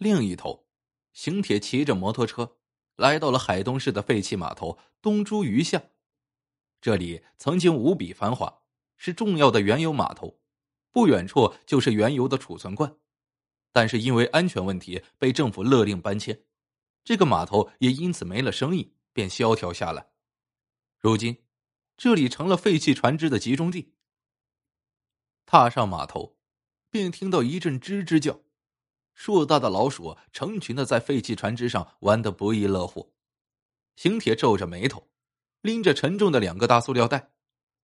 [0.00, 0.66] 另一头，
[1.12, 2.56] 邢铁骑着摩托车
[2.96, 5.90] 来到了海东市的废弃码头东珠渔巷。
[6.80, 8.62] 这里曾经无比繁华，
[8.96, 10.40] 是重要的原油码头，
[10.90, 12.96] 不远处就是原油的储存罐。
[13.72, 16.46] 但是因为安全问题，被政府勒令搬迁，
[17.04, 20.12] 这个码头也因此没了生意，便萧条下来。
[20.98, 21.44] 如今，
[21.98, 23.92] 这里成了废弃船只的集中地。
[25.44, 26.38] 踏上码头，
[26.88, 28.40] 便听到一阵吱吱叫。
[29.20, 33.12] 硕大的老鼠成群的在废弃船只上玩得不亦乐乎，
[33.94, 35.10] 邢铁皱着眉头，
[35.60, 37.32] 拎着沉重的两个大塑料袋，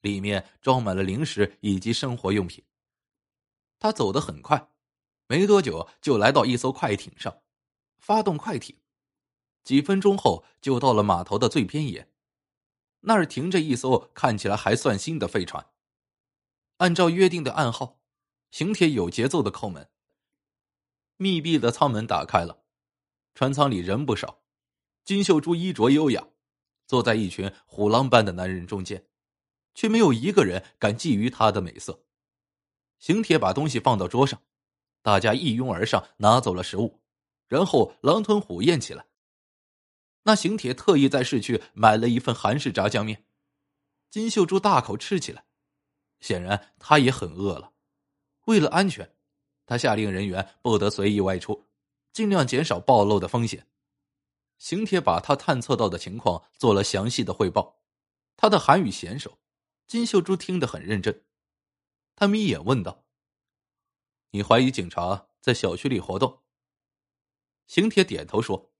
[0.00, 2.64] 里面装满了零食以及生活用品。
[3.78, 4.70] 他走得很快，
[5.26, 7.42] 没多久就来到一艘快艇上，
[7.98, 8.78] 发动快艇，
[9.64, 12.10] 几分钟后就到了码头的最边沿，
[13.00, 15.66] 那儿停着一艘看起来还算新的废船。
[16.78, 18.00] 按照约定的暗号，
[18.50, 19.90] 邢铁有节奏的叩门。
[21.20, 22.62] 密闭的舱门打开了，
[23.34, 24.40] 船舱里人不少。
[25.04, 26.28] 金秀珠衣着优雅，
[26.86, 29.04] 坐在一群虎狼般的男人中间，
[29.74, 32.04] 却没有一个人敢觊觎她的美色。
[33.00, 34.40] 邢铁把东西放到桌上，
[35.02, 37.00] 大家一拥而上，拿走了食物，
[37.48, 39.06] 然后狼吞虎咽起来。
[40.22, 43.24] 那邢铁特意在市区买了一份韩式炸酱面，
[44.08, 45.46] 金秀珠大口吃起来，
[46.20, 47.72] 显然他也很饿了。
[48.44, 49.17] 为了安全。
[49.68, 51.66] 他下令人员不得随意外出，
[52.10, 53.68] 尽量减少暴露的风险。
[54.56, 57.82] 邢铁把他探测到的情况做了详细的汇报。
[58.34, 59.38] 他的韩语娴熟，
[59.86, 61.22] 金秀珠听得很认真。
[62.16, 63.04] 他眯眼问道
[64.32, 66.40] ：“你怀疑警察在小区里活动？”
[67.68, 68.72] 邢铁点头说：“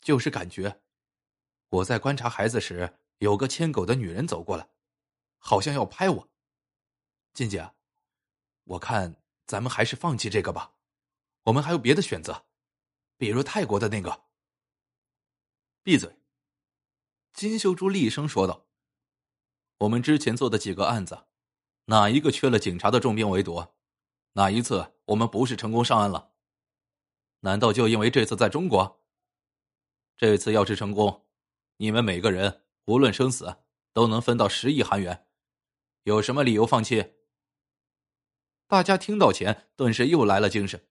[0.00, 0.80] 就是感觉，
[1.68, 4.68] 我在观察孩子时，有个牵狗的女人走过来，
[5.38, 6.28] 好像要拍我。
[7.32, 7.72] 金姐，
[8.62, 9.16] 我看。”
[9.50, 10.74] 咱们还是放弃这个吧，
[11.42, 12.46] 我们还有别的选择，
[13.16, 14.26] 比如泰国的那个。
[15.82, 16.20] 闭嘴！
[17.32, 18.68] 金秀珠厉声说道
[19.78, 21.26] ：“我们之前做的几个案子，
[21.86, 23.74] 哪一个缺了警察的重兵围堵？
[24.34, 26.30] 哪一次我们不是成功上岸了？
[27.40, 29.02] 难道就因为这次在中国？
[30.16, 31.26] 这次要是成功，
[31.78, 33.56] 你们每个人无论生死
[33.92, 35.26] 都能分到十亿韩元，
[36.04, 37.14] 有什么理由放弃？”
[38.70, 40.86] 大家听到钱，顿时又来了精神。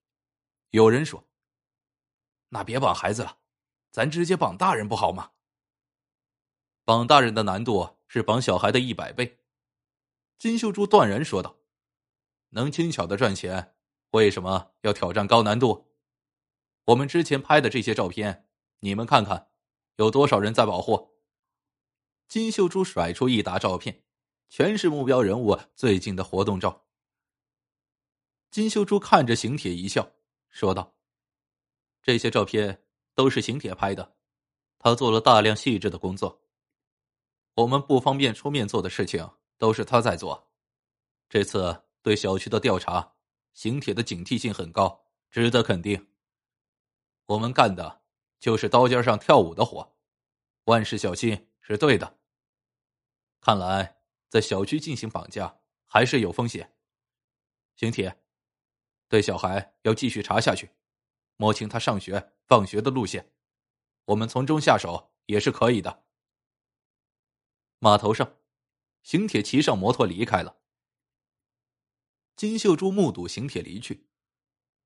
[0.71, 1.29] 有人说
[2.51, 3.37] ：“那别绑孩子了，
[3.89, 5.31] 咱直接绑大人不好吗？”
[6.83, 9.39] 绑大人的难度是绑小孩的一百倍。
[10.37, 11.59] 金秀珠断然说道
[12.51, 13.77] ：“能轻巧的赚钱，
[14.11, 15.93] 为什么要挑战高难度？
[16.87, 19.51] 我们之前拍的这些照片，你们看看，
[19.95, 21.15] 有多少人在保护？”
[22.27, 24.03] 金秀珠甩出一沓照片，
[24.49, 26.87] 全是目标人物最近的活动照。
[28.51, 30.11] 金秀珠看着邢铁一笑，
[30.49, 30.95] 说道
[32.01, 32.83] ：“这些照片
[33.13, 34.15] 都是邢铁拍的，
[34.79, 36.41] 他做了大量细致的工作。
[37.53, 39.29] 我们不方便出面做的事情，
[39.59, 40.51] 都是他在做。
[41.29, 43.13] 这次对小区的调查，
[43.53, 46.07] 邢铁的警惕性很高，值得肯定。
[47.27, 48.01] 我们干的
[48.39, 49.95] 就是刀尖上跳舞的活，
[50.63, 52.17] 万事小心是对的。
[53.41, 56.75] 看来在小区进行绑架还是有风险，
[57.75, 58.19] 邢铁。”
[59.09, 60.69] 对小孩要继续查下去，
[61.35, 63.33] 摸清他上学、放学的路线，
[64.05, 66.05] 我们从中下手也是可以的。
[67.79, 68.37] 码头上，
[69.01, 70.57] 邢铁骑上摩托离开了。
[72.35, 74.07] 金秀珠目睹邢铁离去，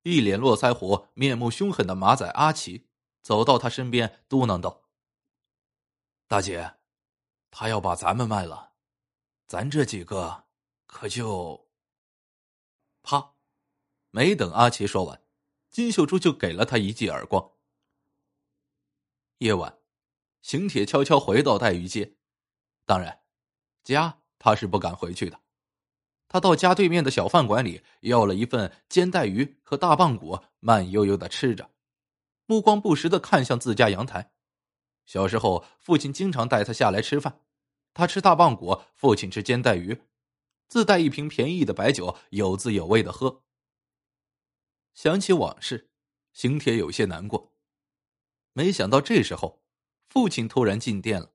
[0.04, 2.88] 一脸络腮胡、面目凶狠的马仔阿奇
[3.20, 4.84] 走到他身边，嘟囔道
[6.26, 6.76] ：“大姐，
[7.50, 8.72] 他要把咱们卖了，
[9.46, 10.46] 咱这几个
[10.86, 11.68] 可就……”
[13.04, 13.33] 啪。
[14.14, 15.20] 没等阿奇说完，
[15.72, 17.50] 金秀珠就给了他一记耳光。
[19.38, 19.76] 夜晚，
[20.40, 22.14] 邢铁悄悄回到带鱼街，
[22.86, 23.22] 当然，
[23.82, 25.40] 家他是不敢回去的。
[26.28, 31.72] 他到家对面的小饭馆里要了一份煎带鱼和大棒骨，慢悠悠的吃着，
[32.46, 34.30] 目光不时的看向自家阳台。
[35.04, 37.40] 小时候，父亲经常带他下来吃饭，
[37.92, 40.02] 他吃大棒骨，父亲吃煎带鱼，
[40.68, 43.40] 自带一瓶便宜的白酒，有滋有味的喝。
[44.94, 45.90] 想起往事，
[46.32, 47.52] 邢铁有些难过。
[48.52, 49.64] 没想到这时候，
[50.06, 51.34] 父亲突然进店了。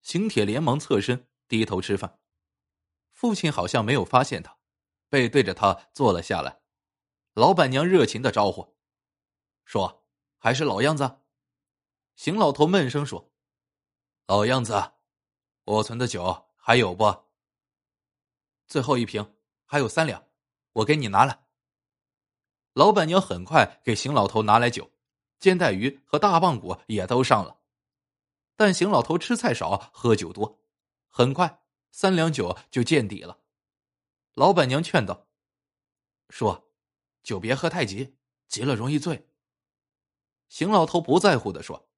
[0.00, 2.18] 邢铁连忙侧身低头吃饭，
[3.12, 4.56] 父亲好像没有发现他，
[5.10, 6.62] 背对着他坐了下来。
[7.34, 8.78] 老板娘热情的招呼
[9.66, 10.06] ：“说
[10.38, 11.20] 还是老样子。”
[12.16, 13.30] 邢老头闷声说
[14.26, 14.92] ：“老样子，
[15.64, 17.24] 我存的酒还有不？
[18.66, 19.36] 最后一瓶
[19.66, 20.26] 还有三两，
[20.72, 21.44] 我给你拿来。”
[22.80, 24.90] 老板娘很快给邢老头拿来酒，
[25.38, 27.58] 煎带鱼和大棒骨也都上了。
[28.56, 30.58] 但邢老头吃菜少，喝酒多，
[31.06, 33.36] 很快三两酒就见底了。
[34.32, 35.26] 老板娘劝道
[36.30, 36.70] ：“说，
[37.22, 38.16] 酒别喝太急，
[38.48, 39.28] 急了容易醉。”
[40.48, 41.90] 邢老头不在乎的说：“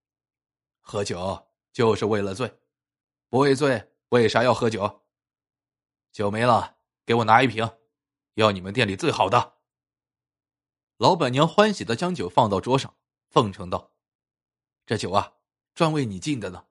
[0.82, 2.58] 喝酒就是为了醉，
[3.28, 5.04] 不为醉，为啥要喝酒？
[6.10, 7.70] 酒没了，给我拿一瓶，
[8.34, 9.58] 要你们店里最好的。”
[11.02, 12.94] 老板娘欢喜的将酒放到桌上，
[13.28, 13.90] 奉承道
[14.86, 15.32] ：“这酒啊，
[15.74, 16.66] 专为你敬的呢。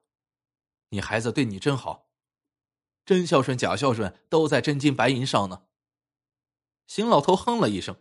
[0.88, 2.08] 你孩子对你真好，
[3.04, 5.64] 真孝顺假孝顺都在真金白银上呢。”
[6.88, 7.94] 邢老头哼了一声：“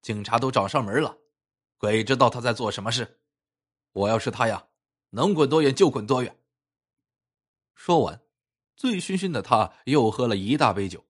[0.00, 1.18] 警察都找上门了，
[1.76, 3.20] 鬼知道他在做什么事。
[3.92, 4.68] 我要是他呀，
[5.10, 6.40] 能滚多远就滚多远。”
[7.76, 8.22] 说完，
[8.74, 11.04] 醉醺醺的他又喝了一大杯酒，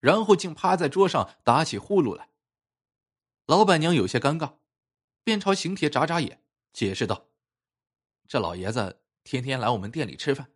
[0.00, 2.30] 然后竟趴在桌上打起呼噜来。
[3.46, 4.58] 老板娘有些尴尬，
[5.24, 7.28] 便朝邢铁眨眨眼，解释道
[8.28, 10.52] ：“这老爷子天天来我们店里吃饭，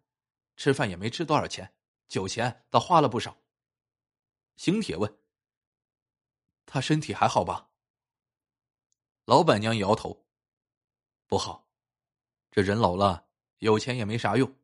[0.57, 1.75] 吃饭也没吃多少钱，
[2.07, 3.43] 酒钱倒花了不少。”
[4.55, 5.19] 邢铁问
[6.65, 7.71] ：“他身体还好吧？”
[9.27, 10.25] 老板娘摇头
[11.27, 11.69] ：“不好，
[12.53, 13.27] 这人老了，
[13.59, 14.57] 有钱也没啥用，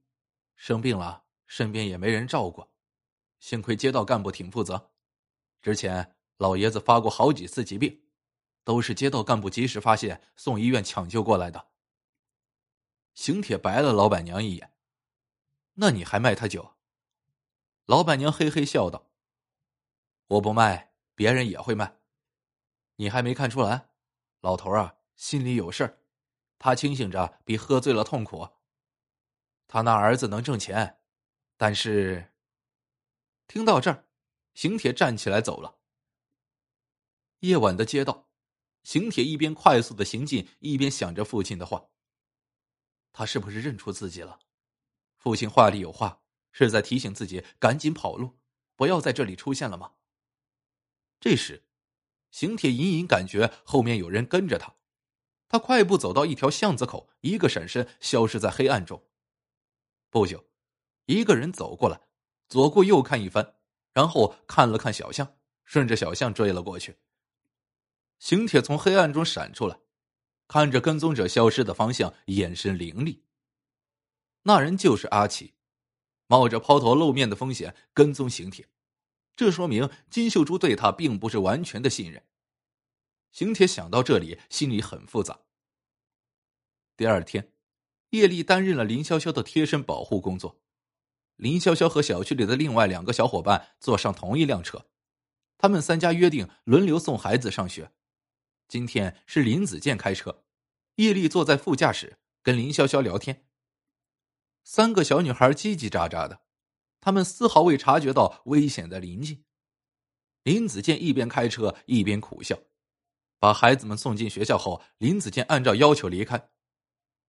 [0.54, 2.68] 生病了身边也没人照顾，
[3.40, 4.92] 幸亏街道干部挺负责，
[5.60, 8.00] 之前老爷子发过好几次疾病。”
[8.64, 11.68] 都是街道干部及时发现，送医院抢救过来的。
[13.14, 14.72] 邢铁白了老板娘一眼
[15.74, 16.74] ：“那你还卖他酒？”
[17.86, 19.10] 老板娘嘿嘿笑道
[20.28, 21.98] ：“我不卖，别人也会卖。
[22.96, 23.88] 你还没看出来？
[24.40, 25.98] 老头啊，心里有事儿。
[26.58, 28.48] 他清醒着比喝醉了痛苦。
[29.66, 31.00] 他那儿子能挣钱，
[31.56, 32.32] 但是……”
[33.48, 34.06] 听到这儿，
[34.54, 35.76] 邢铁站起来走了。
[37.40, 38.28] 夜晚的街道。
[38.82, 41.88] 邢铁一边快速的行进，一边想着父亲的话。
[43.12, 44.38] 他是不是认出自己了？
[45.16, 48.38] 父亲话里有话，是在提醒自己赶紧跑路，
[48.74, 49.92] 不要在这里出现了吗？
[51.20, 51.64] 这时，
[52.30, 54.74] 邢铁隐隐感觉后面有人跟着他，
[55.48, 59.06] 他快步走到一条巷子口，一个闪身消失在黑暗中。
[60.10, 60.48] 不久，
[61.04, 62.00] 一个人走过来，
[62.48, 63.54] 左顾右看一番，
[63.92, 66.96] 然后看了看小巷，顺着小巷追了过去。
[68.22, 69.76] 邢铁从黑暗中闪出来，
[70.46, 73.24] 看着跟踪者消失的方向，眼神凌厉。
[74.44, 75.54] 那人就是阿奇，
[76.28, 78.68] 冒着抛头露面的风险跟踪邢铁，
[79.34, 82.22] 这说明金秀珠对他并不是完全的信任。
[83.32, 85.40] 邢铁想到这里，心里很复杂。
[86.96, 87.52] 第二天，
[88.10, 90.60] 叶丽担任了林潇潇的贴身保护工作。
[91.34, 94.86] 林潇潇和小区里的另外两个小伙伴坐上同一辆车，
[95.58, 97.90] 他们三家约定轮流送孩子上学。
[98.72, 100.46] 今天是林子健开车，
[100.94, 103.44] 叶丽坐在副驾驶跟林潇潇聊天。
[104.64, 106.40] 三个小女孩叽叽喳喳的，
[106.98, 109.44] 他们丝毫未察觉到危险的临近。
[110.42, 112.58] 林子健一边开车一边苦笑。
[113.38, 116.48] 把孩子们送进学校后，林子健按照要求离开。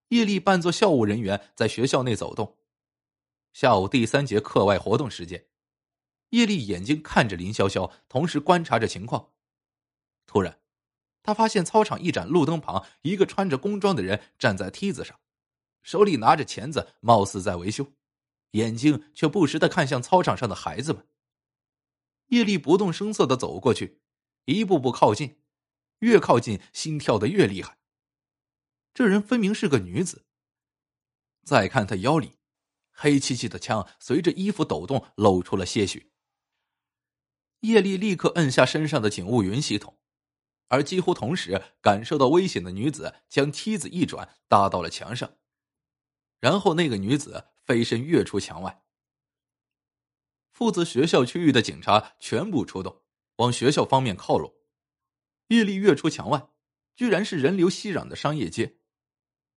[0.08, 2.58] 叶丽扮作校务人员在学校内走动。
[3.52, 5.50] 下午第三节课外活动时间，
[6.30, 9.34] 叶丽眼睛看着林潇潇，同时观察着情况。
[10.26, 10.63] 突然。
[11.24, 15.20] 他发现操场一盏路灯旁，一个穿着工装的人站在梯子上，
[15.82, 17.94] 手里拿着钳子，貌似在维修，
[18.52, 21.08] 眼睛却不时的看向操场上的孩子们。
[22.28, 24.02] 叶丽不动声色的走过去，
[24.46, 25.38] 一步步靠近，
[26.00, 27.78] 越靠近心跳的越厉害。
[28.94, 30.26] 这人分明是个女子。
[31.46, 32.38] 再看她腰里，
[32.92, 36.12] 黑漆漆的枪随着衣服抖动露出了些许。
[37.62, 39.98] 叶丽立刻摁下身上的警务云系统。
[40.74, 45.38] 而几乎同时感受到危险的女子将梯子一转，搭到了墙上，
[46.40, 48.82] 然后那个女子飞身跃出墙外。
[50.52, 53.04] 负责学校区域的警察全部出动，
[53.36, 54.52] 往学校方面靠拢。
[55.50, 56.48] 叶丽跃出墙外，
[56.96, 58.80] 居然是人流熙攘的商业街。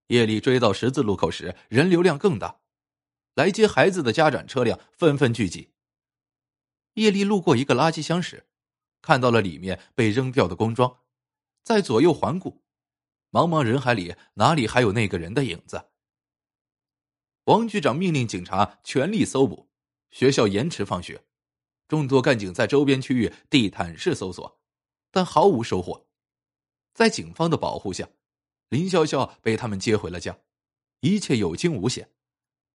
[0.09, 2.61] 叶丽追到十字路口时，人流量更大，
[3.35, 5.73] 来接孩子的家长车辆纷纷聚集。
[6.93, 8.47] 叶丽路过一个垃圾箱时，
[9.01, 10.99] 看到了里面被扔掉的工装。
[11.67, 12.63] 在左右环顾，
[13.33, 15.85] 茫茫人海里哪里还有那个人的影子？
[17.43, 19.69] 王局长命令警察全力搜捕，
[20.11, 21.25] 学校延迟放学。
[21.89, 24.61] 众多干警在周边区域地毯式搜索，
[25.11, 26.07] 但毫无收获。
[26.95, 28.09] 在警方的保护下，
[28.69, 30.39] 林潇潇被他们接回了家，
[31.01, 32.09] 一切有惊无险。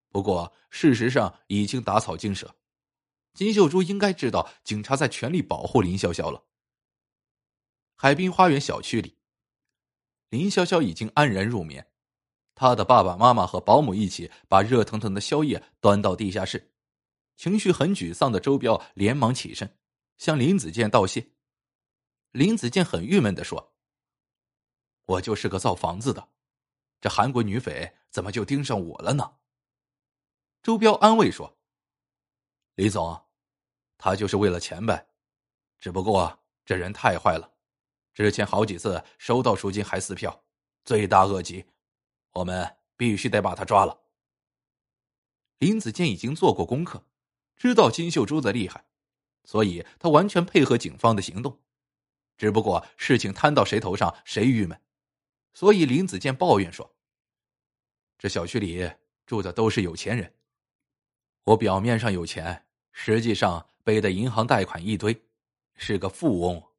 [0.10, 2.58] 不过事实上已经打草惊蛇，
[3.34, 6.44] 金秀珠应该知道警察在全力保护林潇潇了。
[8.04, 9.16] 海滨花园小区里，
[10.30, 11.88] 林潇潇已经安然入眠。
[12.56, 16.74] 他的爸爸妈妈和保姆一起把热腾腾的宵夜端到地下室。
[17.36, 19.78] 情绪很沮丧的周彪连忙起身，
[20.18, 21.30] 向林子健道谢。
[22.32, 23.76] 林子健很郁闷的说
[25.06, 26.28] ：“我就是个造房子的，
[27.02, 29.36] 这韩国女匪怎么就盯上我了呢？”
[30.64, 31.56] 周彪安慰说
[32.74, 33.28] ：“李总，
[34.00, 35.08] 他就是为了钱呗，
[35.78, 37.51] 只不过这人太坏了，
[38.14, 40.44] 之前好几次收到赎金还撕票，
[40.84, 41.66] 罪大恶极，
[42.34, 44.02] 我们必须得把他抓了。”
[45.60, 47.06] 林子健已经做过功课。
[47.56, 48.86] 知道金秀珠的厉害，
[49.44, 51.60] 所以他完全配合警方的行动。
[52.36, 54.82] 只不过事情摊到谁头上谁郁闷，
[55.54, 56.96] 所以林子健抱怨说
[58.18, 58.92] ：“这小区里
[59.28, 60.34] 住的都是有钱人，
[61.44, 65.24] 我表面上有钱，实际上背的银行贷款一堆，
[65.76, 66.71] 是个富翁。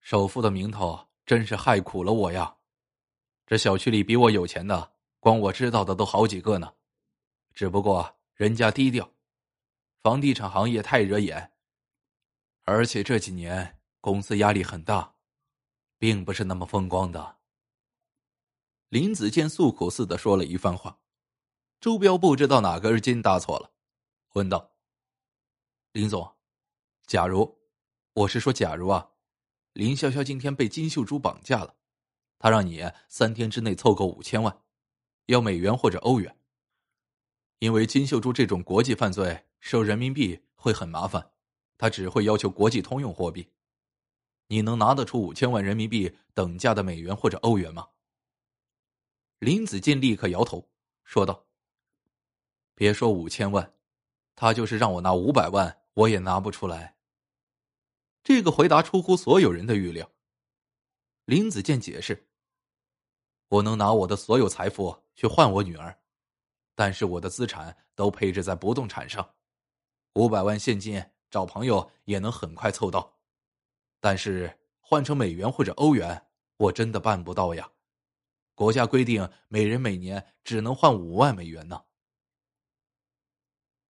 [0.00, 2.56] 首富的名头真是害苦了我呀！
[3.46, 6.74] 这小区里比我有钱的，光我知道的都好几个呢。
[7.54, 9.10] 只不过人家低调。”
[10.00, 11.52] 房地产行业太惹眼，
[12.62, 15.16] 而且这几年公司压力很大，
[15.98, 17.38] 并不是那么风光的。
[18.88, 21.00] 林子健诉苦似的说了一番话，
[21.80, 23.72] 周彪不知道哪根筋搭错了，
[24.34, 24.70] 问道
[25.92, 26.36] ：“林总，
[27.06, 27.58] 假如，
[28.14, 29.10] 我是说假如啊，
[29.78, 31.76] 林潇潇今天被金秀珠绑架了，
[32.36, 34.60] 他让你三天之内凑够五千万，
[35.26, 36.36] 要美元或者欧元，
[37.60, 41.30] 因为金秀珠这种国际犯罪。”收人民币会很麻烦，
[41.76, 43.48] 他只会要求国际通用货币。
[44.48, 47.86] 你能拿得出五千万人民币等价的美元或者欧元吗？
[49.38, 50.68] 林子健立刻摇头，
[51.04, 51.46] 说道
[52.74, 53.74] ：“别说五千万，
[54.34, 56.96] 他就是让我拿五百万，我也拿不出来。”
[58.28, 60.12] 这个回答出乎所有人的预料。
[61.24, 62.28] 林子健解释
[63.48, 65.98] ：“我能拿我的所有财富去换我女儿，
[66.74, 69.34] 但是我的资产都配置在不动产上。”
[70.12, 73.18] 五百万现金，找朋友也能很快凑到，
[73.98, 76.26] 但是换成美元或者欧元，
[76.58, 77.72] 我真的办不到呀。
[78.54, 81.86] 国家规定，每人每年只能换五万美元呢。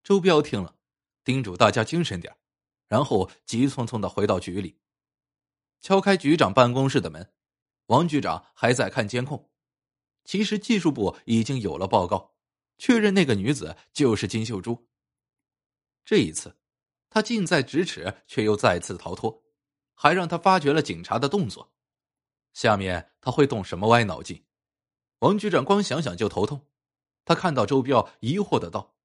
[0.05, 0.77] 周彪听了，
[1.25, 2.37] 叮嘱大家精神点
[2.89, 4.81] 然后急匆匆的回到局里，
[5.81, 7.33] 敲开局长办公室的门。
[7.87, 9.51] 王局长还在看监控，
[10.25, 12.35] 其实技术部已经有了报告，
[12.77, 14.89] 确认那个女子就是金秀珠。
[16.05, 16.59] 这一次，
[17.09, 19.43] 他近在咫尺，却又再次逃脱，
[19.95, 21.73] 还让他发觉了警察的动作。
[22.53, 24.45] 下面他会动什么歪脑筋？
[25.21, 26.67] 王局长光想想就头痛。
[27.25, 28.97] 他看到周彪，疑惑的道：“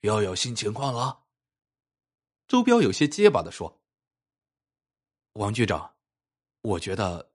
[0.00, 1.24] 又有新情况了？”
[2.46, 3.80] 周彪有些结巴的说
[5.34, 5.96] ：“王局长，
[6.62, 7.32] 我觉得，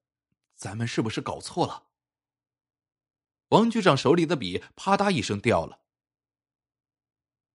[0.56, 1.88] 咱们是不是搞错了？”
[3.50, 5.81] 王局长手里的笔啪嗒一声掉了。